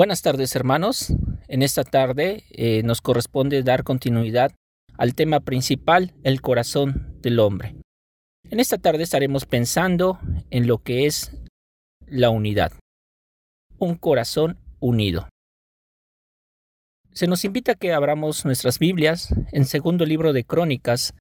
Buenas 0.00 0.22
tardes 0.22 0.56
hermanos. 0.56 1.12
En 1.46 1.62
esta 1.62 1.84
tarde 1.84 2.44
eh, 2.52 2.82
nos 2.84 3.02
corresponde 3.02 3.62
dar 3.62 3.84
continuidad 3.84 4.50
al 4.96 5.14
tema 5.14 5.40
principal, 5.40 6.14
el 6.24 6.40
corazón 6.40 7.18
del 7.20 7.38
hombre. 7.38 7.76
En 8.48 8.60
esta 8.60 8.78
tarde 8.78 9.02
estaremos 9.02 9.44
pensando 9.44 10.18
en 10.48 10.66
lo 10.66 10.78
que 10.78 11.04
es 11.04 11.36
la 12.06 12.30
unidad. 12.30 12.72
Un 13.76 13.94
corazón 13.96 14.56
unido. 14.78 15.28
Se 17.12 17.26
nos 17.26 17.44
invita 17.44 17.72
a 17.72 17.74
que 17.74 17.92
abramos 17.92 18.46
nuestras 18.46 18.78
Biblias 18.78 19.28
en 19.52 19.66
segundo 19.66 20.06
libro 20.06 20.32
de 20.32 20.44
Crónicas, 20.44 21.12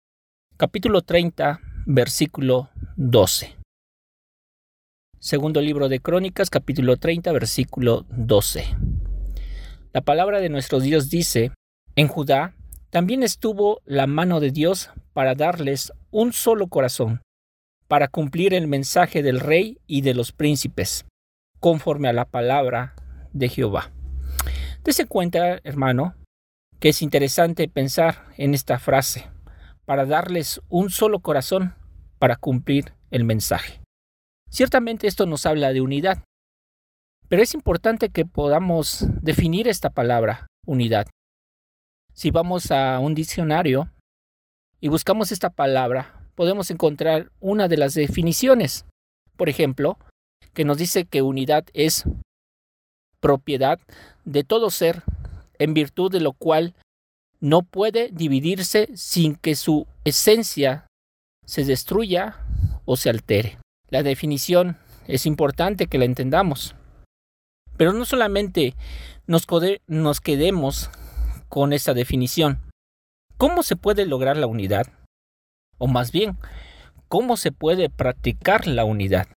capítulo 0.55 1.01
30, 1.01 1.59
versículo 1.85 2.69
12. 2.95 3.58
Segundo 5.21 5.59
libro 5.59 5.89
de 5.89 5.99
Crónicas, 5.99 6.49
capítulo 6.49 6.95
30, 6.95 7.33
versículo 7.33 8.05
12. 8.07 8.63
La 9.91 9.99
palabra 9.99 10.39
de 10.39 10.47
nuestro 10.47 10.79
Dios 10.79 11.09
dice, 11.09 11.51
en 11.97 12.07
Judá 12.07 12.55
también 12.89 13.21
estuvo 13.21 13.81
la 13.83 14.07
mano 14.07 14.39
de 14.39 14.51
Dios 14.51 14.91
para 15.11 15.35
darles 15.35 15.91
un 16.09 16.31
solo 16.31 16.67
corazón, 16.67 17.21
para 17.89 18.07
cumplir 18.07 18.53
el 18.53 18.67
mensaje 18.67 19.21
del 19.21 19.41
rey 19.41 19.81
y 19.87 20.03
de 20.03 20.13
los 20.13 20.31
príncipes, 20.31 21.05
conforme 21.59 22.07
a 22.07 22.13
la 22.13 22.23
palabra 22.23 22.95
de 23.33 23.49
Jehová. 23.49 23.91
Dese 24.85 25.05
cuenta, 25.05 25.59
hermano, 25.65 26.15
que 26.79 26.89
es 26.89 27.01
interesante 27.01 27.67
pensar 27.67 28.29
en 28.37 28.53
esta 28.53 28.79
frase, 28.79 29.25
para 29.83 30.05
darles 30.05 30.61
un 30.69 30.89
solo 30.89 31.19
corazón 31.19 31.75
para 32.19 32.37
cumplir 32.37 32.93
el 33.11 33.25
mensaje. 33.25 33.81
Ciertamente 34.49 35.07
esto 35.07 35.25
nos 35.25 35.45
habla 35.45 35.73
de 35.73 35.81
unidad, 35.81 36.23
pero 37.27 37.43
es 37.43 37.53
importante 37.53 38.09
que 38.09 38.25
podamos 38.25 39.05
definir 39.21 39.67
esta 39.67 39.91
palabra, 39.91 40.47
unidad. 40.65 41.07
Si 42.13 42.31
vamos 42.31 42.71
a 42.71 42.99
un 42.99 43.13
diccionario 43.13 43.91
y 44.81 44.87
buscamos 44.87 45.31
esta 45.31 45.51
palabra, 45.51 46.19
podemos 46.35 46.71
encontrar 46.71 47.31
una 47.39 47.67
de 47.67 47.77
las 47.77 47.93
definiciones. 47.93 48.85
Por 49.37 49.49
ejemplo, 49.49 49.97
que 50.53 50.65
nos 50.65 50.77
dice 50.77 51.05
que 51.05 51.21
unidad 51.21 51.65
es 51.73 52.05
propiedad 53.19 53.79
de 54.25 54.43
todo 54.43 54.69
ser, 54.71 55.03
en 55.59 55.73
virtud 55.73 56.11
de 56.11 56.21
lo 56.21 56.33
cual 56.33 56.73
no 57.39 57.61
puede 57.61 58.09
dividirse 58.11 58.89
sin 58.95 59.35
que 59.35 59.55
su 59.55 59.87
esencia 60.03 60.87
se 61.45 61.63
destruya 61.65 62.37
o 62.85 62.97
se 62.97 63.09
altere. 63.09 63.59
La 63.89 64.03
definición 64.03 64.77
es 65.07 65.25
importante 65.25 65.87
que 65.87 65.97
la 65.97 66.05
entendamos. 66.05 66.75
Pero 67.77 67.93
no 67.93 68.05
solamente 68.05 68.75
nos, 69.25 69.45
quedemos 70.21 70.91
con 71.47 71.73
esa 71.73 71.93
definición. 71.93 72.59
¿Cómo 73.37 73.63
se 73.63 73.75
puede 73.75 74.05
lograr 74.05 74.37
la 74.37 74.47
unidad? 74.47 74.87
O 75.77 75.87
más 75.87 76.11
bien, 76.11 76.37
¿cómo 77.07 77.37
se 77.37 77.51
puede 77.51 77.89
practicar 77.89 78.67
la 78.67 78.85
unidad? 78.85 79.27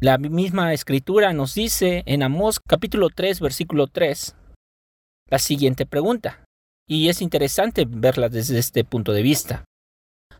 La 0.00 0.18
misma 0.18 0.74
escritura 0.74 1.32
nos 1.32 1.54
dice 1.54 2.02
en 2.06 2.22
Amós 2.22 2.60
capítulo 2.60 3.08
3 3.08 3.40
versículo 3.40 3.86
3 3.86 4.34
la 5.28 5.38
siguiente 5.40 5.86
pregunta, 5.86 6.44
y 6.88 7.08
es 7.08 7.20
interesante 7.20 7.84
verla 7.88 8.28
desde 8.28 8.58
este 8.58 8.84
punto 8.84 9.12
de 9.12 9.22
vista. 9.22 9.64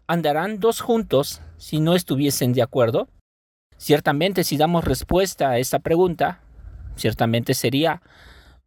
¿Andarán 0.09 0.61
dos 0.61 0.81
juntos 0.81 1.43
si 1.57 1.81
no 1.81 1.95
estuviesen 1.95 2.53
de 2.53 2.63
acuerdo? 2.63 3.09
Ciertamente 3.77 4.45
si 4.45 4.57
damos 4.57 4.85
respuesta 4.85 5.51
a 5.51 5.59
esta 5.59 5.81
pregunta, 5.81 6.43
ciertamente 6.97 7.55
sería, 7.55 8.03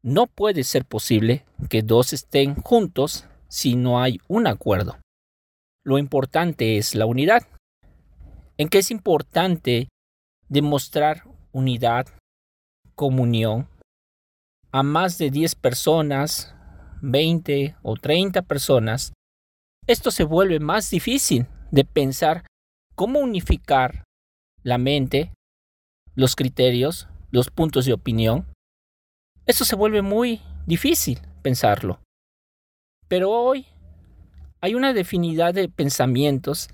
no 0.02 0.28
puede 0.28 0.64
ser 0.64 0.86
posible 0.86 1.46
que 1.70 1.82
dos 1.82 2.12
estén 2.12 2.56
juntos 2.56 3.26
si 3.48 3.76
no 3.76 4.02
hay 4.02 4.20
un 4.28 4.48
acuerdo. 4.48 4.98
Lo 5.86 5.98
importante 5.98 6.78
es 6.78 6.94
la 6.94 7.06
unidad. 7.06 7.44
¿En 8.58 8.68
qué 8.68 8.80
es 8.80 8.92
importante 8.92 9.88
demostrar 10.50 11.24
unidad, 11.54 12.08
comunión 12.96 13.70
a 14.72 14.84
más 14.84 15.18
de 15.18 15.32
10 15.32 15.56
personas, 15.56 16.54
20 17.02 17.76
o 17.82 17.96
30 17.96 18.42
personas 18.42 19.14
esto 19.90 20.12
se 20.12 20.24
vuelve 20.24 20.60
más 20.60 20.92
difícil 20.92 21.48
de 21.72 21.84
pensar 21.84 22.46
cómo 22.94 23.18
unificar 23.18 24.04
la 24.62 24.78
mente, 24.78 25.34
los 26.14 26.36
criterios, 26.36 27.08
los 27.32 27.50
puntos 27.50 27.86
de 27.86 27.94
opinión. 27.94 28.46
Esto 29.48 29.66
se 29.66 29.76
vuelve 29.76 30.04
muy 30.04 30.42
difícil 30.68 31.20
pensarlo. 31.42 32.02
Pero 33.08 33.32
hoy 33.32 33.66
hay 34.62 34.76
una 34.76 34.94
definidad 34.94 35.56
de 35.56 35.70
pensamientos 35.70 36.70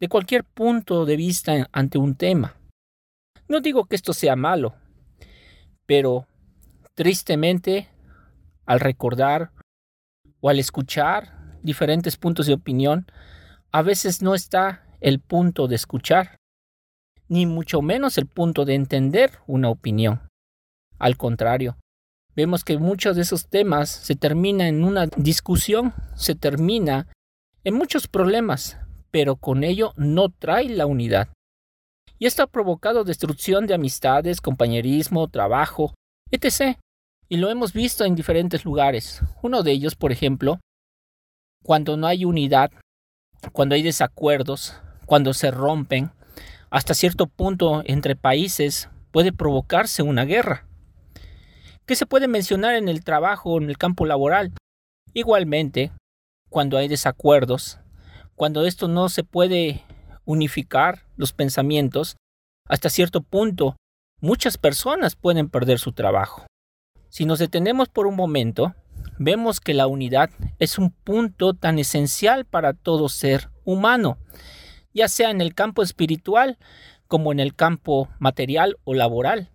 de 0.00 0.08
cualquier 0.08 0.42
punto 0.42 1.04
de 1.04 1.16
vista 1.18 1.68
ante 1.70 1.98
un 1.98 2.14
tema. 2.14 2.56
No 3.46 3.60
digo 3.60 3.84
que 3.84 3.96
esto 3.96 4.14
sea 4.14 4.36
malo, 4.36 4.74
pero 5.84 6.26
tristemente 6.94 7.90
al 8.64 8.80
recordar 8.80 9.50
o 10.40 10.48
al 10.48 10.58
escuchar 10.58 11.43
diferentes 11.64 12.16
puntos 12.16 12.46
de 12.46 12.54
opinión, 12.54 13.06
a 13.72 13.82
veces 13.82 14.22
no 14.22 14.36
está 14.36 14.86
el 15.00 15.18
punto 15.18 15.66
de 15.66 15.74
escuchar, 15.74 16.36
ni 17.28 17.46
mucho 17.46 17.82
menos 17.82 18.16
el 18.18 18.26
punto 18.26 18.64
de 18.64 18.74
entender 18.74 19.40
una 19.48 19.70
opinión. 19.70 20.20
Al 20.98 21.16
contrario, 21.16 21.76
vemos 22.36 22.62
que 22.62 22.78
muchos 22.78 23.16
de 23.16 23.22
esos 23.22 23.48
temas 23.48 23.90
se 23.90 24.14
termina 24.14 24.68
en 24.68 24.84
una 24.84 25.06
discusión, 25.16 25.92
se 26.14 26.36
termina 26.36 27.08
en 27.64 27.74
muchos 27.74 28.06
problemas, 28.06 28.78
pero 29.10 29.36
con 29.36 29.64
ello 29.64 29.92
no 29.96 30.28
trae 30.28 30.68
la 30.68 30.86
unidad. 30.86 31.28
Y 32.18 32.26
esto 32.26 32.42
ha 32.42 32.46
provocado 32.46 33.04
destrucción 33.04 33.66
de 33.66 33.74
amistades, 33.74 34.40
compañerismo, 34.40 35.28
trabajo, 35.28 35.94
etc. 36.30 36.78
Y 37.28 37.38
lo 37.38 37.50
hemos 37.50 37.72
visto 37.72 38.04
en 38.04 38.14
diferentes 38.14 38.64
lugares. 38.64 39.22
Uno 39.42 39.62
de 39.62 39.72
ellos, 39.72 39.96
por 39.96 40.12
ejemplo, 40.12 40.60
cuando 41.64 41.96
no 41.96 42.06
hay 42.06 42.26
unidad, 42.26 42.70
cuando 43.52 43.74
hay 43.74 43.82
desacuerdos, 43.82 44.78
cuando 45.06 45.32
se 45.32 45.50
rompen, 45.50 46.12
hasta 46.68 46.92
cierto 46.92 47.26
punto 47.26 47.82
entre 47.86 48.16
países 48.16 48.90
puede 49.10 49.32
provocarse 49.32 50.02
una 50.02 50.26
guerra. 50.26 50.66
¿Qué 51.86 51.96
se 51.96 52.04
puede 52.04 52.28
mencionar 52.28 52.74
en 52.74 52.88
el 52.88 53.02
trabajo 53.02 53.56
en 53.56 53.70
el 53.70 53.78
campo 53.78 54.04
laboral? 54.04 54.52
Igualmente, 55.14 55.90
cuando 56.50 56.76
hay 56.76 56.86
desacuerdos, 56.86 57.78
cuando 58.34 58.66
esto 58.66 58.86
no 58.86 59.08
se 59.08 59.24
puede 59.24 59.84
unificar 60.26 61.06
los 61.16 61.32
pensamientos, 61.32 62.16
hasta 62.68 62.90
cierto 62.90 63.22
punto 63.22 63.76
muchas 64.20 64.58
personas 64.58 65.16
pueden 65.16 65.48
perder 65.48 65.78
su 65.78 65.92
trabajo. 65.92 66.44
Si 67.08 67.24
nos 67.24 67.38
detenemos 67.38 67.88
por 67.88 68.06
un 68.06 68.16
momento, 68.16 68.74
vemos 69.18 69.60
que 69.60 69.74
la 69.74 69.86
unidad 69.86 70.30
es 70.58 70.78
un 70.78 70.90
punto 70.90 71.54
tan 71.54 71.78
esencial 71.78 72.44
para 72.44 72.72
todo 72.72 73.08
ser 73.08 73.50
humano, 73.64 74.18
ya 74.92 75.08
sea 75.08 75.30
en 75.30 75.40
el 75.40 75.54
campo 75.54 75.82
espiritual 75.82 76.58
como 77.06 77.32
en 77.32 77.40
el 77.40 77.54
campo 77.54 78.08
material 78.18 78.76
o 78.84 78.94
laboral. 78.94 79.50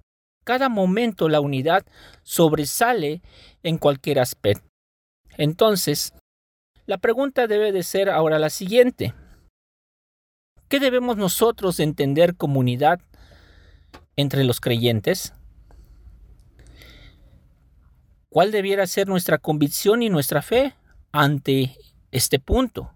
Cada 0.45 0.69
momento 0.69 1.29
la 1.29 1.41
unidad 1.41 1.85
sobresale 2.23 3.21
en 3.63 3.77
cualquier 3.77 4.19
aspecto. 4.19 4.67
Entonces, 5.37 6.13
la 6.85 6.97
pregunta 6.97 7.47
debe 7.47 7.71
de 7.71 7.83
ser 7.83 8.09
ahora 8.09 8.39
la 8.39 8.49
siguiente. 8.49 9.13
¿Qué 10.67 10.79
debemos 10.79 11.17
nosotros 11.17 11.79
entender 11.79 12.35
como 12.35 12.59
unidad 12.59 12.99
entre 14.15 14.43
los 14.43 14.59
creyentes? 14.59 15.33
¿Cuál 18.31 18.51
debiera 18.51 18.85
ser 18.85 19.07
nuestra 19.07 19.39
convicción 19.39 20.03
y 20.03 20.09
nuestra 20.09 20.43
fe 20.43 20.75
ante 21.11 21.75
este 22.11 22.37
punto? 22.37 22.91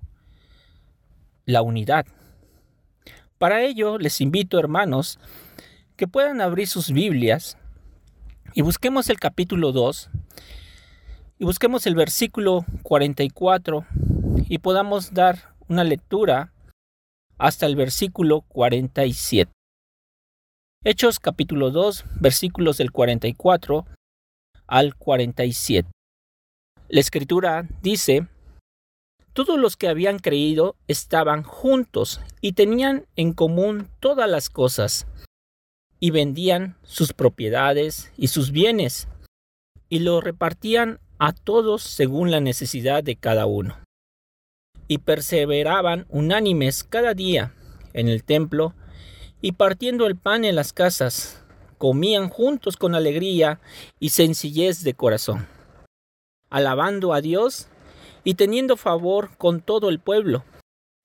La 1.46 1.64
unidad. 1.64 2.06
Para 3.40 3.64
ello 3.64 3.98
les 3.98 4.22
invito, 4.22 4.60
hermanos, 4.60 5.18
que 5.96 6.08
puedan 6.08 6.40
abrir 6.40 6.68
sus 6.68 6.92
Biblias 6.92 7.58
y 8.54 8.62
busquemos 8.62 9.10
el 9.10 9.20
capítulo 9.20 9.72
2 9.72 10.12
y 11.40 11.46
busquemos 11.46 11.88
el 11.88 11.96
versículo 11.96 12.64
44 12.84 13.88
y 14.48 14.60
podamos 14.60 15.16
dar 15.16 15.56
una 15.68 15.84
lectura 15.84 16.54
hasta 17.40 17.66
el 17.66 17.76
versículo 17.76 18.42
47. 18.42 19.52
Hechos 20.84 21.20
capítulo 21.20 21.72
2 21.72 22.06
versículos 22.20 22.78
del 22.78 22.92
44 22.92 23.88
al 24.68 24.96
47. 24.96 25.90
La 26.90 27.00
escritura 27.00 27.68
dice, 27.82 28.28
todos 29.34 29.58
los 29.58 29.78
que 29.78 29.88
habían 29.88 30.20
creído 30.20 30.76
estaban 30.88 31.44
juntos 31.44 32.22
y 32.42 32.54
tenían 32.54 33.06
en 33.16 33.34
común 33.34 33.90
todas 34.00 34.30
las 34.30 34.50
cosas, 34.50 35.08
y 36.04 36.12
vendían 36.12 36.76
sus 36.84 37.14
propiedades 37.14 38.12
y 38.18 38.28
sus 38.28 38.52
bienes 38.52 39.08
y 39.88 40.00
lo 40.00 40.20
repartían 40.20 41.00
a 41.18 41.32
todos 41.32 41.82
según 41.82 42.30
la 42.30 42.42
necesidad 42.42 43.06
de 43.06 43.16
cada 43.16 43.46
uno. 43.46 43.78
Y 44.90 44.98
perseveraban 44.98 46.06
unánimes 46.10 46.84
cada 46.84 47.14
día 47.14 47.54
en 47.94 48.10
el 48.10 48.26
templo 48.26 48.74
y 49.40 49.54
partiendo 49.54 50.06
el 50.08 50.18
pan 50.18 50.44
en 50.44 50.56
las 50.56 50.74
casas, 50.74 51.43
comían 51.78 52.30
juntos 52.30 52.78
con 52.78 52.96
alegría 52.96 53.60
y 54.00 54.10
sencillez 54.10 54.84
de 54.84 54.94
corazón, 54.94 55.48
alabando 56.50 57.14
a 57.14 57.22
Dios 57.22 57.68
y 58.24 58.36
teniendo 58.36 58.78
favor 58.78 59.38
con 59.38 59.62
todo 59.62 59.90
el 59.90 60.00
pueblo. 60.00 60.44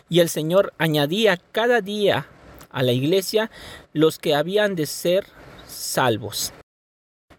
Y 0.08 0.20
el 0.20 0.28
Señor 0.28 0.72
añadía 0.78 1.36
cada 1.36 1.80
día 1.80 2.28
a 2.70 2.82
la 2.82 2.92
iglesia 2.92 3.50
los 3.92 4.18
que 4.18 4.34
habían 4.34 4.74
de 4.74 4.86
ser 4.86 5.26
salvos. 5.66 6.52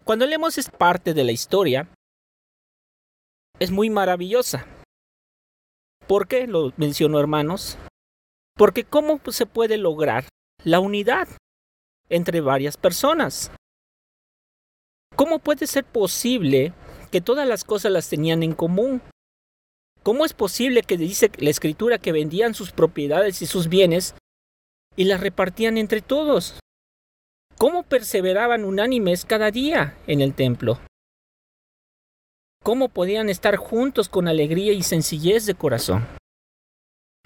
Cuando 0.04 0.26
leemos 0.26 0.58
esta 0.58 0.76
parte 0.76 1.14
de 1.14 1.24
la 1.24 1.32
historia, 1.32 1.88
es 3.58 3.70
muy 3.70 3.90
maravillosa. 3.90 4.66
¿Por 6.06 6.26
qué 6.26 6.46
lo 6.46 6.72
menciono, 6.76 7.20
hermanos? 7.20 7.78
Porque 8.56 8.84
¿cómo 8.84 9.20
se 9.28 9.46
puede 9.46 9.76
lograr 9.76 10.24
la 10.64 10.80
unidad 10.80 11.28
entre 12.10 12.40
varias 12.40 12.76
personas? 12.76 13.50
¿Cómo 15.16 15.38
puede 15.38 15.66
ser 15.66 15.84
posible 15.84 16.72
que 17.10 17.20
todas 17.20 17.46
las 17.46 17.64
cosas 17.64 17.92
las 17.92 18.08
tenían 18.08 18.42
en 18.42 18.52
común? 18.52 19.00
¿Cómo 20.02 20.24
es 20.24 20.32
posible 20.32 20.82
que 20.82 20.96
dice 20.96 21.30
la 21.38 21.50
escritura 21.50 21.98
que 21.98 22.12
vendían 22.12 22.54
sus 22.54 22.72
propiedades 22.72 23.42
y 23.42 23.46
sus 23.46 23.68
bienes 23.68 24.14
y 24.96 25.04
las 25.04 25.20
repartían 25.20 25.78
entre 25.78 26.00
todos? 26.00 26.58
¿Cómo 27.58 27.82
perseveraban 27.82 28.64
unánimes 28.64 29.24
cada 29.24 29.50
día 29.50 29.96
en 30.06 30.22
el 30.22 30.34
templo? 30.34 30.80
¿Cómo 32.62 32.88
podían 32.88 33.28
estar 33.28 33.56
juntos 33.56 34.08
con 34.08 34.28
alegría 34.28 34.72
y 34.72 34.82
sencillez 34.82 35.44
de 35.46 35.54
corazón? 35.54 36.06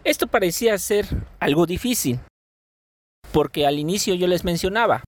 Esto 0.02 0.26
parecía 0.26 0.76
ser 0.78 1.06
algo 1.38 1.66
difícil, 1.66 2.20
porque 3.34 3.66
al 3.66 3.80
inicio 3.80 4.14
yo 4.14 4.28
les 4.28 4.44
mencionaba, 4.44 5.02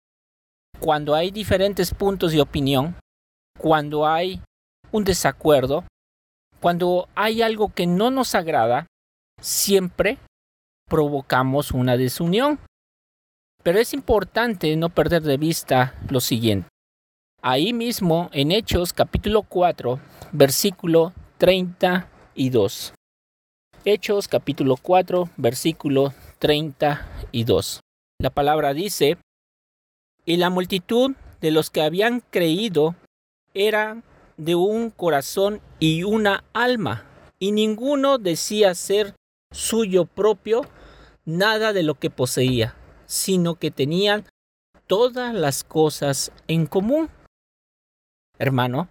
cuando 0.81 1.15
hay 1.15 1.31
diferentes 1.31 1.95
puntos 1.95 2.33
de 2.33 2.41
opinión, 2.41 2.97
cuando 3.57 4.05
hay 4.05 4.43
un 4.91 5.05
desacuerdo, 5.05 5.85
cuando 6.61 7.09
hay 7.15 7.43
algo 7.43 7.73
que 7.73 7.87
no 7.87 8.11
nos 8.11 8.35
agrada, 8.35 8.89
siempre 9.41 10.19
provocamos 10.89 11.71
una 11.71 11.97
desunión. 11.97 12.59
Pero 13.63 13.79
es 13.79 13.95
importante 13.95 14.75
no 14.75 14.89
perder 14.89 15.23
de 15.23 15.37
vista 15.37 15.95
lo 16.11 16.19
siguiente. 16.19 16.69
Ahí 17.43 17.73
mismo 17.73 18.29
en 18.33 18.51
Hechos 18.51 18.93
capítulo 18.93 19.45
4, 19.45 20.01
versículo 20.33 21.13
32. 21.39 22.93
Hechos 23.85 24.27
capítulo 24.27 24.77
4, 24.77 25.31
versículo 25.37 26.13
32. 26.41 27.83
La 28.19 28.31
palabra 28.31 28.75
dice, 28.75 29.19
y 30.25 30.37
la 30.37 30.51
multitud 30.51 31.15
de 31.41 31.51
los 31.51 31.71
que 31.71 31.83
habían 31.83 32.21
creído 32.21 32.97
era 33.55 34.03
de 34.37 34.55
un 34.55 34.91
corazón 34.91 35.61
y 35.79 36.03
una 36.03 36.45
alma, 36.53 37.05
y 37.39 37.53
ninguno 37.53 38.19
decía 38.19 38.75
ser 38.75 39.15
suyo 39.53 40.07
propio 40.07 40.63
nada 41.25 41.73
de 41.73 41.83
lo 41.83 41.95
que 41.95 42.11
poseía 42.11 42.75
sino 43.07 43.55
que 43.55 43.71
tenían 43.71 44.27
todas 44.87 45.35
las 45.35 45.65
cosas 45.65 46.33
en 46.49 46.67
común. 46.67 47.09
Hermano, 48.39 48.89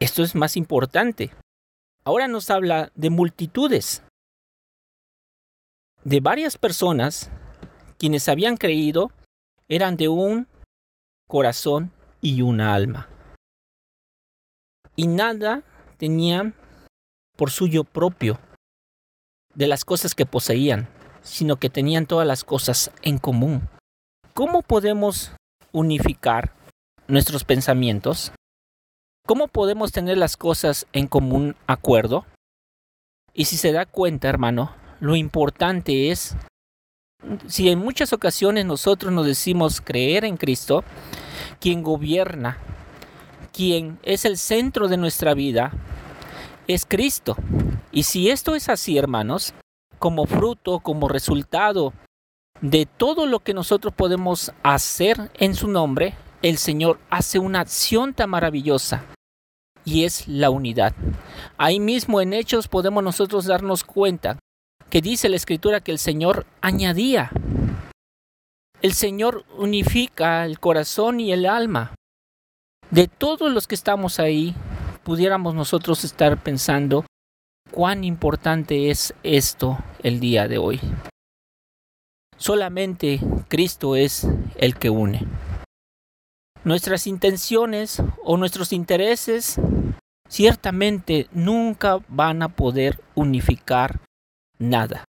esto 0.00 0.22
es 0.22 0.34
más 0.34 0.56
importante. 0.56 1.30
Ahora 2.04 2.28
nos 2.28 2.50
habla 2.50 2.90
de 2.94 3.10
multitudes, 3.10 4.02
de 6.02 6.20
varias 6.20 6.58
personas 6.58 7.30
quienes 7.98 8.28
habían 8.28 8.56
creído 8.56 9.10
eran 9.68 9.96
de 9.96 10.08
un 10.08 10.46
corazón 11.28 11.92
y 12.20 12.42
una 12.42 12.74
alma. 12.74 13.08
Y 14.96 15.06
nada 15.06 15.62
tenían 15.96 16.54
por 17.36 17.50
suyo 17.50 17.84
propio 17.84 18.38
de 19.54 19.66
las 19.66 19.84
cosas 19.84 20.14
que 20.14 20.26
poseían, 20.26 20.88
sino 21.22 21.56
que 21.56 21.70
tenían 21.70 22.06
todas 22.06 22.26
las 22.26 22.44
cosas 22.44 22.90
en 23.02 23.18
común. 23.18 23.68
¿Cómo 24.34 24.62
podemos 24.62 25.32
unificar 25.72 26.52
nuestros 27.08 27.44
pensamientos? 27.44 28.32
¿Cómo 29.26 29.48
podemos 29.48 29.92
tener 29.92 30.18
las 30.18 30.36
cosas 30.36 30.86
en 30.92 31.06
común 31.06 31.56
acuerdo? 31.66 32.26
Y 33.32 33.46
si 33.46 33.56
se 33.56 33.72
da 33.72 33.86
cuenta, 33.86 34.28
hermano, 34.28 34.74
lo 35.00 35.16
importante 35.16 36.10
es, 36.10 36.36
si 37.46 37.70
en 37.70 37.78
muchas 37.78 38.12
ocasiones 38.12 38.64
nosotros 38.66 39.12
nos 39.12 39.26
decimos 39.26 39.80
creer 39.80 40.24
en 40.24 40.36
Cristo, 40.36 40.84
quien 41.60 41.82
gobierna, 41.82 42.58
quien 43.52 43.98
es 44.02 44.24
el 44.24 44.38
centro 44.38 44.88
de 44.88 44.96
nuestra 44.96 45.34
vida, 45.34 45.72
es 46.66 46.86
Cristo. 46.86 47.36
Y 47.92 48.04
si 48.04 48.30
esto 48.30 48.54
es 48.54 48.68
así, 48.68 48.98
hermanos, 48.98 49.54
como 49.98 50.26
fruto, 50.26 50.80
como 50.80 51.08
resultado 51.08 51.92
de 52.60 52.86
todo 52.86 53.26
lo 53.26 53.40
que 53.40 53.54
nosotros 53.54 53.92
podemos 53.94 54.52
hacer 54.62 55.30
en 55.34 55.54
su 55.54 55.68
nombre, 55.68 56.14
el 56.42 56.58
Señor 56.58 56.98
hace 57.10 57.38
una 57.38 57.60
acción 57.60 58.14
tan 58.14 58.30
maravillosa 58.30 59.04
y 59.84 60.04
es 60.04 60.26
la 60.28 60.50
unidad. 60.50 60.94
Ahí 61.56 61.80
mismo 61.80 62.20
en 62.20 62.32
Hechos 62.32 62.68
podemos 62.68 63.02
nosotros 63.02 63.46
darnos 63.46 63.84
cuenta 63.84 64.38
que 64.90 65.00
dice 65.00 65.28
la 65.28 65.36
Escritura 65.36 65.80
que 65.80 65.92
el 65.92 65.98
Señor 65.98 66.46
añadía. 66.60 67.30
El 68.82 68.92
Señor 68.92 69.44
unifica 69.56 70.44
el 70.44 70.60
corazón 70.60 71.20
y 71.20 71.32
el 71.32 71.46
alma. 71.46 71.94
De 72.90 73.08
todos 73.08 73.50
los 73.52 73.66
que 73.66 73.74
estamos 73.74 74.20
ahí, 74.20 74.54
pudiéramos 75.02 75.54
nosotros 75.54 76.04
estar 76.04 76.42
pensando 76.42 77.04
cuán 77.70 78.04
importante 78.04 78.90
es 78.90 79.14
esto 79.22 79.78
el 80.02 80.20
día 80.20 80.48
de 80.48 80.58
hoy. 80.58 80.80
Solamente 82.36 83.20
Cristo 83.48 83.96
es 83.96 84.26
el 84.56 84.76
que 84.76 84.90
une. 84.90 85.26
Nuestras 86.64 87.06
intenciones 87.06 88.02
o 88.22 88.36
nuestros 88.36 88.72
intereses 88.72 89.60
ciertamente 90.28 91.28
nunca 91.32 91.98
van 92.08 92.42
a 92.42 92.48
poder 92.48 93.00
unificar 93.14 94.00
nada. 94.58 95.04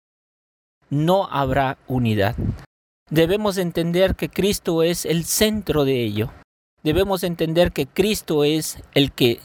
No 0.89 1.27
habrá 1.31 1.79
unidad. 1.87 2.37
Debemos 3.11 3.59
entender 3.59 4.15
que 4.15 4.29
Cristo 4.29 4.83
es 4.83 5.05
el 5.05 5.25
centro 5.25 5.85
de 5.85 6.05
ello. 6.05 6.31
Debemos 6.83 7.25
entender 7.25 7.73
que 7.73 7.87
Cristo 7.87 8.45
es 8.45 8.83
el 8.95 9.13
que 9.13 9.41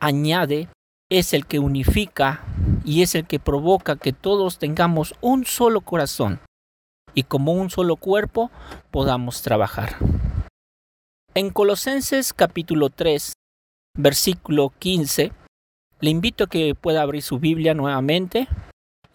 añade 0.00 0.68
es 1.12 1.34
el 1.34 1.46
que 1.46 1.58
unifica 1.58 2.42
y 2.86 3.02
es 3.02 3.14
el 3.14 3.26
que 3.26 3.38
provoca 3.38 3.96
que 3.96 4.14
todos 4.14 4.58
tengamos 4.58 5.14
un 5.20 5.44
solo 5.44 5.82
corazón 5.82 6.40
y 7.14 7.24
como 7.24 7.52
un 7.52 7.68
solo 7.68 7.96
cuerpo 7.96 8.50
podamos 8.90 9.42
trabajar. 9.42 9.96
En 11.34 11.50
Colosenses 11.50 12.32
capítulo 12.32 12.88
3, 12.88 13.34
versículo 13.96 14.72
15, 14.78 15.32
le 16.00 16.10
invito 16.10 16.44
a 16.44 16.46
que 16.46 16.74
pueda 16.74 17.02
abrir 17.02 17.22
su 17.22 17.38
Biblia 17.38 17.74
nuevamente 17.74 18.48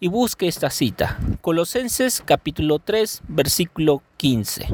y 0.00 0.08
busque 0.08 0.48
esta 0.48 0.70
cita. 0.70 1.18
Colosenses 1.40 2.22
capítulo 2.24 2.78
3, 2.78 3.22
versículo 3.28 4.02
15. 4.16 4.68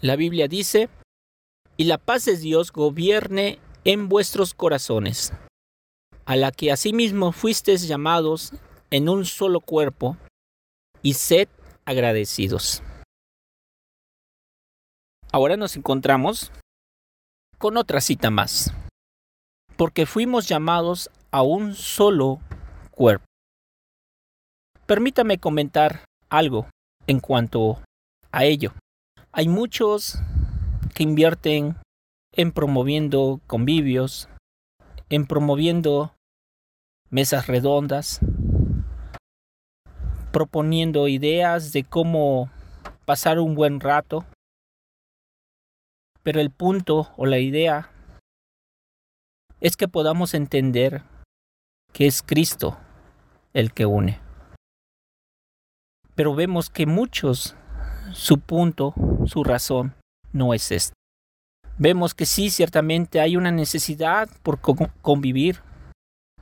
La 0.00 0.16
Biblia 0.16 0.48
dice, 0.48 0.88
y 1.76 1.84
la 1.84 1.98
paz 1.98 2.24
de 2.24 2.36
Dios 2.36 2.72
gobierne 2.72 3.58
en 3.84 4.08
vuestros 4.08 4.54
corazones 4.54 5.32
a 6.24 6.36
la 6.36 6.52
que 6.52 6.72
asimismo 6.72 7.32
fuisteis 7.32 7.86
llamados 7.88 8.52
en 8.90 9.08
un 9.08 9.24
solo 9.24 9.60
cuerpo, 9.60 10.16
y 11.02 11.14
sed 11.14 11.48
agradecidos. 11.84 12.82
Ahora 15.32 15.56
nos 15.56 15.76
encontramos 15.76 16.52
con 17.58 17.76
otra 17.76 18.00
cita 18.00 18.30
más, 18.30 18.72
porque 19.76 20.06
fuimos 20.06 20.46
llamados 20.46 21.10
a 21.30 21.42
un 21.42 21.74
solo 21.74 22.40
cuerpo. 22.92 23.31
Permítame 24.86 25.38
comentar 25.38 26.04
algo 26.28 26.66
en 27.06 27.20
cuanto 27.20 27.82
a 28.32 28.44
ello. 28.44 28.72
Hay 29.30 29.48
muchos 29.48 30.18
que 30.94 31.04
invierten 31.04 31.76
en 32.32 32.52
promoviendo 32.52 33.40
convivios, 33.46 34.28
en 35.08 35.26
promoviendo 35.26 36.14
mesas 37.10 37.46
redondas, 37.46 38.20
proponiendo 40.32 41.08
ideas 41.08 41.72
de 41.72 41.84
cómo 41.84 42.50
pasar 43.04 43.38
un 43.38 43.54
buen 43.54 43.80
rato, 43.80 44.24
Pero 46.22 46.40
el 46.40 46.50
punto 46.52 47.08
o 47.16 47.26
la 47.26 47.40
idea 47.40 47.90
es 49.60 49.76
que 49.76 49.88
podamos 49.88 50.34
entender 50.34 51.02
que 51.92 52.06
es 52.06 52.22
Cristo 52.22 52.78
el 53.54 53.72
que 53.72 53.86
une. 53.86 54.21
Pero 56.14 56.34
vemos 56.34 56.70
que 56.70 56.86
muchos, 56.86 57.56
su 58.12 58.38
punto, 58.38 58.94
su 59.26 59.44
razón, 59.44 59.94
no 60.32 60.54
es 60.54 60.70
este. 60.70 60.94
Vemos 61.78 62.14
que 62.14 62.26
sí, 62.26 62.50
ciertamente 62.50 63.20
hay 63.20 63.36
una 63.36 63.50
necesidad 63.50 64.28
por 64.42 64.60
convivir, 64.60 65.62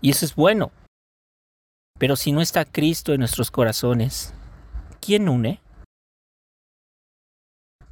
y 0.00 0.10
eso 0.10 0.24
es 0.24 0.34
bueno. 0.34 0.72
Pero 1.98 2.16
si 2.16 2.32
no 2.32 2.40
está 2.40 2.64
Cristo 2.64 3.12
en 3.12 3.20
nuestros 3.20 3.50
corazones, 3.50 4.34
¿quién 5.00 5.28
une? 5.28 5.60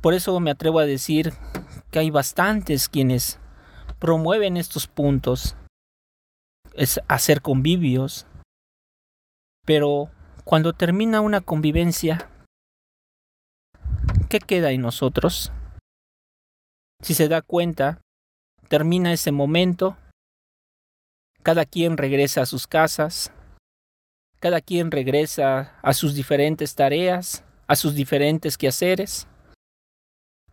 Por 0.01 0.15
eso 0.15 0.39
me 0.41 0.51
atrevo 0.51 0.79
a 0.79 0.87
decir 0.87 1.33
que 1.91 1.99
hay 1.99 2.11
bastantes 2.11 2.89
quienes 2.89 3.39
promueven 3.99 4.57
estos 4.57 4.87
puntos, 4.87 5.57
es 6.75 7.01
hacer 7.09 7.43
convivios, 7.43 8.27
pero 9.65 10.11
cuando 10.49 10.73
termina 10.73 11.21
una 11.21 11.43
convivencia, 11.43 12.31
¿qué 14.31 14.39
queda 14.39 14.71
en 14.71 14.81
nosotros? 14.81 15.53
Si 17.03 17.13
se 17.13 17.29
da 17.29 17.43
cuenta, 17.43 18.01
termina 18.69 19.13
ese 19.13 19.31
momento, 19.31 19.99
cada 21.43 21.67
quien 21.67 21.99
regresa 21.99 22.41
a 22.41 22.47
sus 22.47 22.67
casas, 22.67 23.31
cada 24.41 24.63
quien 24.63 24.91
regresa 24.91 25.79
a 25.83 25.93
sus 25.93 26.15
diferentes 26.15 26.75
tareas, 26.75 27.45
a 27.67 27.77
sus 27.77 27.95
diferentes 27.95 28.57
quehaceres, 28.57 29.29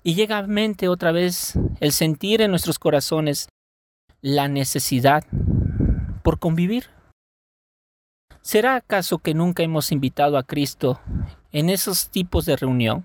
y 0.04 0.16
llega 0.16 0.40
a 0.40 0.46
mente 0.46 0.90
otra 0.90 1.14
vez 1.14 1.54
el 1.80 1.94
sentir 1.94 2.42
en 2.42 2.52
nuestros 2.52 2.80
corazones 2.80 3.48
la 4.20 4.50
necesidad 4.50 5.24
por 6.22 6.38
convivir. 6.38 6.95
¿Será 8.46 8.76
acaso 8.76 9.18
que 9.18 9.34
nunca 9.34 9.64
hemos 9.64 9.92
invitado 9.92 10.38
a 10.38 10.44
Cristo 10.44 11.00
en 11.52 11.68
esos 11.68 12.12
tipos 12.12 12.46
de 12.46 12.56
reunión? 12.56 13.04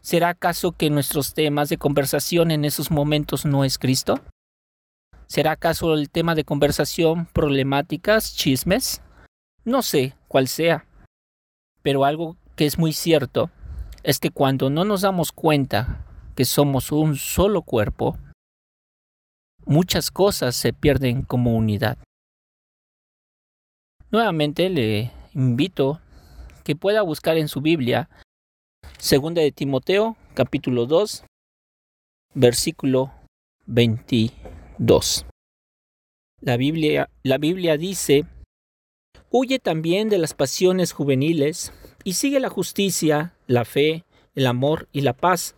¿Será 0.00 0.30
acaso 0.30 0.72
que 0.72 0.88
nuestros 0.88 1.34
temas 1.34 1.68
de 1.68 1.76
conversación 1.76 2.50
en 2.50 2.64
esos 2.64 2.90
momentos 2.90 3.44
no 3.44 3.64
es 3.64 3.76
Cristo? 3.76 4.18
¿Será 5.26 5.52
acaso 5.52 5.92
el 5.92 6.08
tema 6.08 6.34
de 6.34 6.44
conversación 6.44 7.26
problemáticas, 7.26 8.34
chismes? 8.34 9.02
No 9.66 9.82
sé 9.82 10.16
cuál 10.26 10.48
sea, 10.48 10.86
pero 11.82 12.06
algo 12.06 12.38
que 12.56 12.64
es 12.64 12.78
muy 12.78 12.94
cierto 12.94 13.50
es 14.04 14.18
que 14.20 14.30
cuando 14.30 14.70
no 14.70 14.86
nos 14.86 15.02
damos 15.02 15.32
cuenta 15.32 16.06
que 16.34 16.46
somos 16.46 16.92
un 16.92 17.16
solo 17.16 17.60
cuerpo, 17.60 18.16
muchas 19.66 20.10
cosas 20.10 20.56
se 20.56 20.72
pierden 20.72 21.24
como 21.24 21.54
unidad. 21.54 21.98
Nuevamente 24.12 24.68
le 24.70 25.12
invito 25.34 26.00
que 26.64 26.74
pueda 26.74 27.02
buscar 27.02 27.36
en 27.36 27.46
su 27.46 27.60
Biblia 27.60 28.08
Segunda 28.98 29.40
de 29.40 29.52
Timoteo, 29.52 30.16
capítulo 30.34 30.86
2, 30.86 31.24
versículo 32.34 33.12
22. 33.66 35.26
La 36.40 36.56
Biblia, 36.56 37.08
la 37.22 37.38
Biblia 37.38 37.76
dice, 37.76 38.26
Huye 39.30 39.60
también 39.60 40.08
de 40.08 40.18
las 40.18 40.34
pasiones 40.34 40.90
juveniles 40.90 41.72
y 42.02 42.14
sigue 42.14 42.40
la 42.40 42.48
justicia, 42.48 43.36
la 43.46 43.64
fe, 43.64 44.04
el 44.34 44.48
amor 44.48 44.88
y 44.90 45.02
la 45.02 45.12
paz 45.12 45.54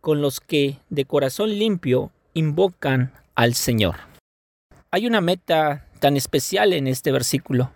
con 0.00 0.22
los 0.22 0.38
que 0.38 0.78
de 0.90 1.06
corazón 1.06 1.50
limpio 1.58 2.12
invocan 2.34 3.12
al 3.34 3.54
Señor. 3.54 3.96
Hay 4.92 5.08
una 5.08 5.20
meta 5.20 5.88
tan 5.98 6.16
especial 6.16 6.72
en 6.72 6.86
este 6.86 7.10
versículo. 7.10 7.72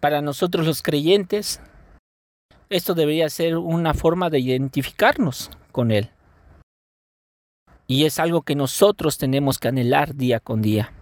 Para 0.00 0.22
nosotros 0.22 0.66
los 0.66 0.82
creyentes, 0.82 1.60
esto 2.70 2.94
debería 2.94 3.28
ser 3.28 3.58
una 3.58 3.92
forma 3.92 4.30
de 4.30 4.40
identificarnos 4.40 5.50
con 5.72 5.90
Él. 5.90 6.10
Y 7.86 8.06
es 8.06 8.18
algo 8.18 8.42
que 8.42 8.54
nosotros 8.54 9.18
tenemos 9.18 9.58
que 9.58 9.68
anhelar 9.68 10.14
día 10.14 10.40
con 10.40 10.62
día. 10.62 10.94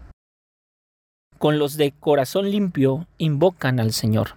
Con 1.39 1.61
los 1.61 1.77
de 1.77 1.93
corazón 1.93 2.51
limpio 2.51 3.07
invocan 3.19 3.79
al 3.79 3.93
Señor. 3.93 4.35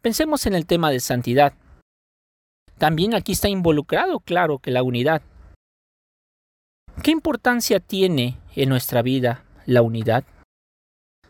Pensemos 0.00 0.46
en 0.46 0.54
el 0.54 0.66
tema 0.66 0.90
de 0.90 0.98
santidad. 0.98 1.52
También 2.78 3.14
aquí 3.14 3.32
está 3.32 3.48
involucrado, 3.48 4.18
claro, 4.20 4.58
que 4.58 4.70
la 4.72 4.82
unidad. 4.82 5.22
¿Qué 7.02 7.10
importancia 7.10 7.78
tiene 7.78 8.38
en 8.56 8.70
nuestra 8.70 9.02
vida 9.02 9.44
la 9.66 9.82
unidad? 9.82 10.24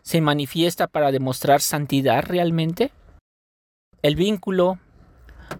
¿Se 0.07 0.21
manifiesta 0.21 0.87
para 0.87 1.11
demostrar 1.11 1.59
santidad 1.59 2.23
realmente? 2.23 2.93
el 4.01 4.15
vínculo 4.15 4.79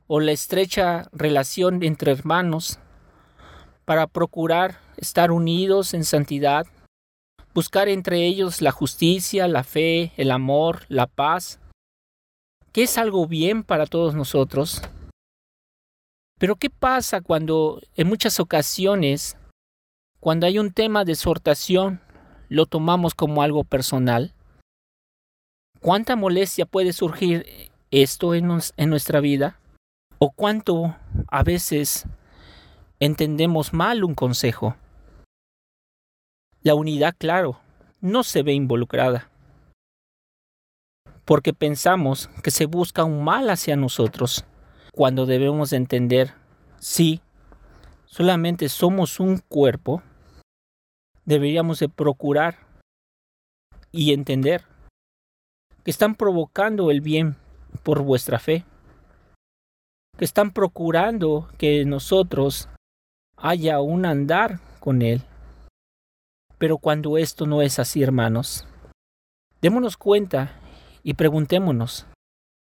o 0.08 0.22
la 0.22 0.32
estrecha 0.32 1.10
relación 1.12 1.84
entre 1.84 2.14
hermanos 2.14 2.80
para 3.84 4.08
procurar 4.08 4.80
estar 4.96 5.32
unidos 5.32 5.94
en 5.94 6.06
santidad, 6.06 6.66
buscar 7.54 7.90
entre 7.90 8.26
ellos 8.26 8.62
la 8.62 8.72
justicia, 8.72 9.50
la 9.50 9.66
fe, 9.66 10.14
el 10.16 10.32
amor, 10.32 10.86
la 10.88 11.08
paz, 11.08 11.60
que 12.72 12.84
es 12.84 12.98
algo 12.98 13.28
bien 13.28 13.64
para 13.64 13.86
todos 13.86 14.16
nosotros. 14.16 14.82
Pero 16.40 16.56
¿qué 16.56 16.70
pasa 16.70 17.20
cuando 17.20 17.82
en 17.98 18.08
muchas 18.08 18.40
ocasiones, 18.40 19.36
cuando 20.22 20.46
hay 20.46 20.58
un 20.58 20.72
tema 20.72 21.04
de 21.04 21.12
exhortación, 21.12 22.00
lo 22.48 22.66
tomamos 22.66 23.14
como 23.14 23.42
algo 23.42 23.66
personal? 23.66 24.34
¿Cuánta 25.82 26.16
molestia 26.16 26.66
puede 26.66 26.92
surgir 26.92 27.46
esto 27.92 28.34
en, 28.34 28.48
nuestra 28.48 29.20
vida? 29.20 29.60
¿O 30.18 30.32
cuánto 30.32 30.96
a 31.28 31.44
veces 31.44 32.06
entendemos 33.00 33.74
mal 33.74 34.04
un 34.04 34.16
consejo? 34.16 34.76
La 36.64 36.74
unidad, 36.74 37.16
claro, 37.18 37.60
no 38.02 38.24
se 38.24 38.42
ve 38.42 38.54
involucrada, 38.54 39.30
porque 41.26 41.54
pensamos 41.54 42.30
que 42.44 42.52
se 42.52 42.66
busca 42.66 43.04
un 43.04 43.24
mal 43.24 43.50
hacia 43.50 43.76
nosotros, 43.76 44.46
cuando 44.92 45.28
debemos 45.28 45.74
entender, 45.74 46.34
sí, 46.80 47.22
solamente 48.06 48.68
somos 48.68 49.20
un 49.20 49.38
cuerpo, 49.38 50.02
deberíamos 51.26 51.80
de 51.80 51.88
procurar 51.88 52.58
y 53.92 54.14
entender 54.14 54.66
que 55.88 55.92
están 55.92 56.16
provocando 56.16 56.92
el 56.92 57.00
bien 57.00 57.38
por 57.84 58.02
vuestra 58.02 58.40
fe, 58.40 58.66
que 60.18 60.26
están 60.26 60.52
procurando 60.52 61.48
que 61.58 61.86
nosotros 61.86 62.68
haya 63.38 63.80
un 63.80 64.06
andar 64.06 64.60
con 64.82 65.02
Él. 65.02 65.22
Pero 66.58 66.78
cuando 66.78 67.18
esto 67.18 67.46
no 67.46 67.62
es 67.62 67.80
así, 67.80 68.04
hermanos, 68.04 68.68
démonos 69.62 69.96
cuenta 69.96 70.60
y 71.04 71.14
preguntémonos, 71.14 72.06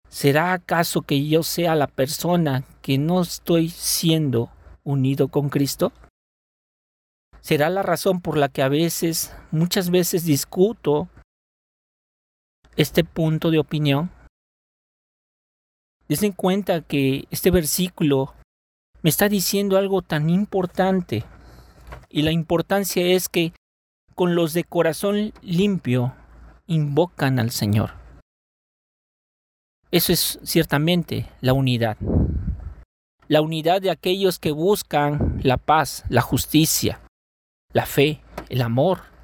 ¿será 0.09 0.51
acaso 0.51 1.01
que 1.01 1.25
yo 1.25 1.41
sea 1.43 1.73
la 1.75 1.87
persona 1.87 2.65
que 2.81 2.97
no 2.97 3.21
estoy 3.21 3.69
siendo 3.69 4.51
unido 4.83 5.29
con 5.29 5.47
Cristo? 5.47 5.93
¿Será 7.39 7.69
la 7.69 7.81
razón 7.81 8.19
por 8.19 8.35
la 8.35 8.49
que 8.49 8.61
a 8.61 8.67
veces, 8.67 9.33
muchas 9.51 9.89
veces 9.89 10.25
discuto 10.25 11.07
este 12.75 13.03
punto 13.03 13.51
de 13.51 13.59
opinión? 13.59 14.11
Desen 16.07 16.33
cuenta 16.33 16.81
que 16.81 17.25
este 17.31 17.51
versículo 17.51 18.33
me 19.01 19.09
está 19.09 19.29
diciendo 19.29 19.77
algo 19.77 20.01
tan 20.01 20.29
importante. 20.29 21.23
Y 22.09 22.21
la 22.21 22.31
importancia 22.31 23.05
es 23.05 23.29
que 23.29 23.53
con 24.13 24.35
los 24.35 24.53
de 24.53 24.63
corazón 24.63 25.33
limpio 25.41 26.15
invocan 26.67 27.39
al 27.39 27.51
Señor. 27.51 27.91
Eso 29.91 30.11
es 30.11 30.39
ciertamente 30.43 31.29
la 31.41 31.53
unidad. 31.53 31.97
La 33.27 33.41
unidad 33.41 33.81
de 33.81 33.91
aquellos 33.91 34.39
que 34.39 34.51
buscan 34.51 35.39
la 35.43 35.57
paz, 35.57 36.03
la 36.09 36.21
justicia, 36.21 37.01
la 37.73 37.85
fe, 37.85 38.21
el 38.49 38.61
amor. 38.61 39.14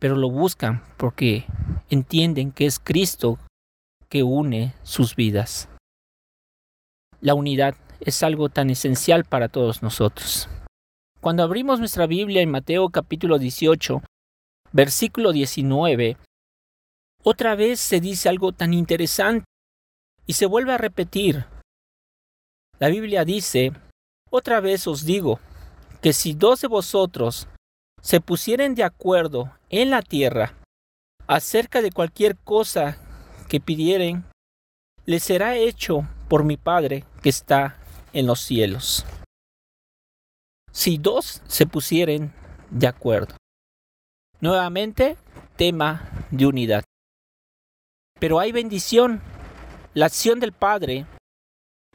Pero 0.00 0.16
lo 0.16 0.28
buscan 0.30 0.82
porque 0.96 1.46
entienden 1.88 2.50
que 2.50 2.66
es 2.66 2.80
Cristo 2.80 3.38
que 4.08 4.24
une 4.24 4.74
sus 4.82 5.14
vidas. 5.14 5.68
La 7.20 7.34
unidad 7.34 7.76
es 8.00 8.22
algo 8.22 8.48
tan 8.48 8.70
esencial 8.70 9.24
para 9.24 9.48
todos 9.48 9.82
nosotros. 9.82 10.48
Cuando 11.20 11.42
abrimos 11.42 11.78
nuestra 11.78 12.06
Biblia 12.06 12.40
en 12.40 12.50
Mateo 12.50 12.88
capítulo 12.88 13.38
18, 13.38 14.02
versículo 14.72 15.32
19, 15.32 16.16
otra 17.22 17.54
vez 17.54 17.78
se 17.78 18.00
dice 18.00 18.30
algo 18.30 18.52
tan 18.52 18.72
interesante 18.72 19.44
y 20.26 20.32
se 20.32 20.46
vuelve 20.46 20.72
a 20.72 20.78
repetir. 20.78 21.44
La 22.78 22.88
Biblia 22.88 23.26
dice, 23.26 23.72
Otra 24.30 24.60
vez 24.60 24.86
os 24.86 25.04
digo 25.04 25.38
que 26.00 26.14
si 26.14 26.32
dos 26.32 26.62
de 26.62 26.68
vosotros 26.68 27.48
se 28.00 28.22
pusieren 28.22 28.74
de 28.74 28.84
acuerdo 28.84 29.52
en 29.70 29.90
la 29.90 30.02
tierra 30.02 30.54
acerca 31.26 31.80
de 31.80 31.92
cualquier 31.92 32.36
cosa 32.36 32.98
que 33.48 33.60
pidieren, 33.60 34.24
les 35.06 35.22
será 35.22 35.56
hecho 35.56 36.06
por 36.28 36.44
mi 36.44 36.56
Padre 36.56 37.04
que 37.22 37.28
está 37.28 37.78
en 38.12 38.26
los 38.26 38.40
cielos. 38.40 39.06
Si 40.72 40.98
dos 40.98 41.42
se 41.46 41.66
pusieren 41.66 42.32
de 42.70 42.86
acuerdo. 42.86 43.36
Nuevamente, 44.40 45.16
tema 45.56 46.08
de 46.30 46.46
unidad. 46.46 46.84
Pero 48.18 48.38
hay 48.38 48.52
bendición. 48.52 49.20
La 49.94 50.06
acción 50.06 50.38
del 50.40 50.52
Padre 50.52 51.06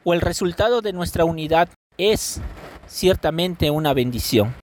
o 0.04 0.12
el 0.12 0.20
resultado 0.20 0.82
de 0.82 0.92
nuestra 0.92 1.24
unidad 1.24 1.68
es 1.96 2.40
ciertamente 2.86 3.70
una 3.70 3.94
bendición. 3.94 4.54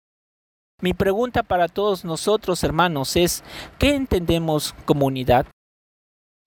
Mi 0.83 0.93
pregunta 0.93 1.43
para 1.43 1.69
todos 1.69 2.03
nosotros, 2.03 2.61
hermanos, 2.61 3.15
es, 3.15 3.41
¿qué 3.79 3.95
entendemos 3.95 4.75
como 4.83 5.05
unidad? 5.05 5.45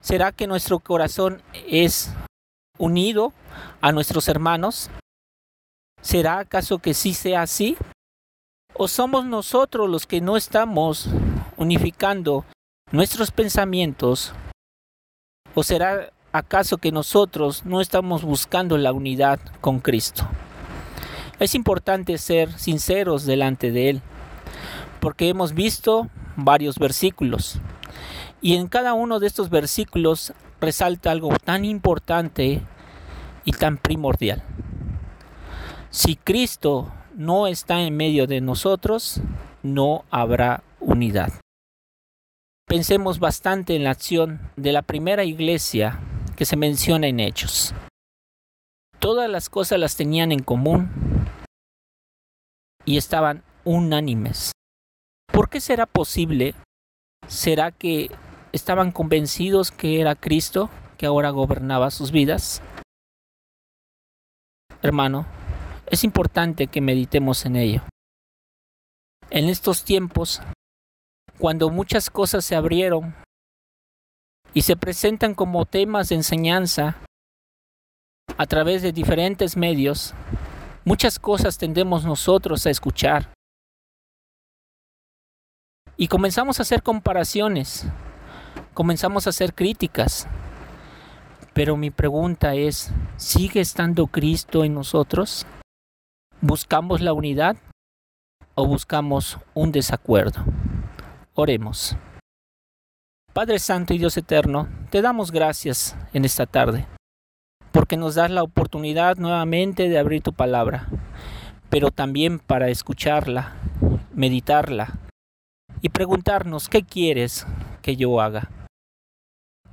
¿Será 0.02 0.30
que 0.30 0.46
nuestro 0.46 0.78
corazón 0.78 1.40
es 1.66 2.12
unido 2.76 3.32
a 3.80 3.92
nuestros 3.92 4.28
hermanos? 4.28 4.90
¿Será 6.02 6.40
acaso 6.40 6.80
que 6.80 6.92
sí 6.92 7.14
sea 7.14 7.40
así? 7.40 7.78
¿O 8.74 8.88
somos 8.88 9.24
nosotros 9.24 9.88
los 9.88 10.06
que 10.06 10.20
no 10.20 10.36
estamos 10.36 11.08
unificando 11.56 12.44
nuestros 12.92 13.30
pensamientos? 13.30 14.34
¿O 15.54 15.62
será 15.62 16.12
acaso 16.32 16.76
que 16.76 16.92
nosotros 16.92 17.64
no 17.64 17.80
estamos 17.80 18.22
buscando 18.22 18.76
la 18.76 18.92
unidad 18.92 19.40
con 19.62 19.80
Cristo? 19.80 20.28
Es 21.38 21.54
importante 21.54 22.18
ser 22.18 22.52
sinceros 22.58 23.24
delante 23.24 23.70
de 23.70 23.88
Él, 23.88 24.02
porque 25.06 25.28
hemos 25.28 25.54
visto 25.54 26.08
varios 26.34 26.80
versículos. 26.80 27.60
Y 28.40 28.56
en 28.56 28.66
cada 28.66 28.92
uno 28.92 29.20
de 29.20 29.28
estos 29.28 29.50
versículos 29.50 30.32
resalta 30.60 31.12
algo 31.12 31.28
tan 31.38 31.64
importante 31.64 32.60
y 33.44 33.52
tan 33.52 33.78
primordial. 33.78 34.42
Si 35.90 36.16
Cristo 36.16 36.92
no 37.14 37.46
está 37.46 37.82
en 37.82 37.96
medio 37.96 38.26
de 38.26 38.40
nosotros, 38.40 39.20
no 39.62 40.04
habrá 40.10 40.64
unidad. 40.80 41.32
Pensemos 42.66 43.20
bastante 43.20 43.76
en 43.76 43.84
la 43.84 43.90
acción 43.90 44.50
de 44.56 44.72
la 44.72 44.82
primera 44.82 45.22
iglesia 45.22 46.00
que 46.34 46.46
se 46.46 46.56
menciona 46.56 47.06
en 47.06 47.20
Hechos. 47.20 47.76
Todas 48.98 49.30
las 49.30 49.50
cosas 49.50 49.78
las 49.78 49.94
tenían 49.94 50.32
en 50.32 50.42
común 50.42 50.90
y 52.84 52.96
estaban 52.96 53.44
unánimes. 53.62 54.50
¿Por 55.36 55.50
qué 55.50 55.60
será 55.60 55.84
posible? 55.84 56.54
¿Será 57.28 57.70
que 57.70 58.10
estaban 58.52 58.90
convencidos 58.90 59.70
que 59.70 60.00
era 60.00 60.14
Cristo 60.14 60.70
que 60.96 61.04
ahora 61.04 61.28
gobernaba 61.28 61.90
sus 61.90 62.10
vidas? 62.10 62.62
Hermano, 64.80 65.26
es 65.90 66.04
importante 66.04 66.68
que 66.68 66.80
meditemos 66.80 67.44
en 67.44 67.56
ello. 67.56 67.82
En 69.28 69.44
estos 69.50 69.84
tiempos, 69.84 70.40
cuando 71.38 71.68
muchas 71.68 72.08
cosas 72.08 72.42
se 72.42 72.56
abrieron 72.56 73.14
y 74.54 74.62
se 74.62 74.74
presentan 74.74 75.34
como 75.34 75.66
temas 75.66 76.08
de 76.08 76.14
enseñanza 76.14 76.96
a 78.38 78.46
través 78.46 78.80
de 78.80 78.90
diferentes 78.90 79.54
medios, 79.54 80.14
muchas 80.86 81.18
cosas 81.18 81.58
tendemos 81.58 82.06
nosotros 82.06 82.64
a 82.64 82.70
escuchar. 82.70 83.35
Y 85.98 86.08
comenzamos 86.08 86.58
a 86.58 86.62
hacer 86.62 86.82
comparaciones, 86.82 87.86
comenzamos 88.74 89.26
a 89.26 89.30
hacer 89.30 89.54
críticas. 89.54 90.28
Pero 91.54 91.78
mi 91.78 91.90
pregunta 91.90 92.54
es, 92.54 92.90
¿sigue 93.16 93.62
estando 93.62 94.06
Cristo 94.06 94.62
en 94.62 94.74
nosotros? 94.74 95.46
¿Buscamos 96.42 97.00
la 97.00 97.14
unidad 97.14 97.56
o 98.54 98.66
buscamos 98.66 99.38
un 99.54 99.72
desacuerdo? 99.72 100.44
Oremos. 101.32 101.96
Padre 103.32 103.58
Santo 103.58 103.94
y 103.94 103.98
Dios 103.98 104.18
Eterno, 104.18 104.68
te 104.90 105.00
damos 105.00 105.30
gracias 105.32 105.96
en 106.12 106.26
esta 106.26 106.44
tarde, 106.44 106.86
porque 107.72 107.96
nos 107.96 108.16
das 108.16 108.30
la 108.30 108.42
oportunidad 108.42 109.16
nuevamente 109.16 109.88
de 109.88 109.98
abrir 109.98 110.20
tu 110.20 110.34
palabra, 110.34 110.88
pero 111.70 111.90
también 111.90 112.38
para 112.38 112.68
escucharla, 112.68 113.54
meditarla 114.14 114.98
y 115.86 115.88
preguntarnos 115.88 116.68
qué 116.68 116.82
quieres 116.82 117.46
que 117.80 117.94
yo 117.94 118.20
haga. 118.20 118.50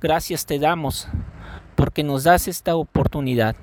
Gracias 0.00 0.46
te 0.46 0.60
damos 0.60 1.08
porque 1.74 2.04
nos 2.04 2.22
das 2.22 2.46
esta 2.46 2.76
oportunidad 2.76 3.56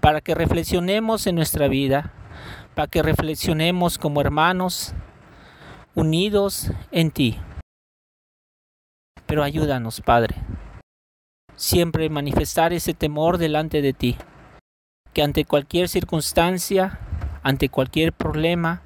para 0.00 0.22
que 0.22 0.34
reflexionemos 0.34 1.26
en 1.26 1.34
nuestra 1.34 1.68
vida, 1.68 2.14
para 2.74 2.88
que 2.88 3.02
reflexionemos 3.02 3.98
como 3.98 4.22
hermanos 4.22 4.94
unidos 5.94 6.70
en 6.92 7.10
ti. 7.10 7.38
Pero 9.26 9.42
ayúdanos, 9.42 10.00
Padre, 10.00 10.34
siempre 11.56 12.08
manifestar 12.08 12.72
ese 12.72 12.94
temor 12.94 13.36
delante 13.36 13.82
de 13.82 13.92
ti, 13.92 14.16
que 15.12 15.22
ante 15.22 15.44
cualquier 15.44 15.90
circunstancia, 15.90 16.98
ante 17.42 17.68
cualquier 17.68 18.14
problema, 18.14 18.80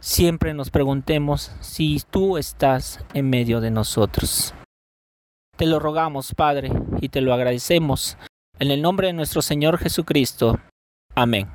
siempre 0.00 0.54
nos 0.54 0.70
preguntemos 0.70 1.52
si 1.60 2.02
tú 2.10 2.36
estás 2.36 3.04
en 3.14 3.30
medio 3.30 3.60
de 3.60 3.70
nosotros. 3.70 4.54
Te 5.56 5.66
lo 5.66 5.78
rogamos, 5.78 6.34
Padre, 6.34 6.70
y 7.00 7.08
te 7.08 7.20
lo 7.20 7.32
agradecemos 7.32 8.16
en 8.58 8.70
el 8.70 8.82
nombre 8.82 9.08
de 9.08 9.12
nuestro 9.12 9.42
Señor 9.42 9.78
Jesucristo. 9.78 10.58
Amén. 11.14 11.48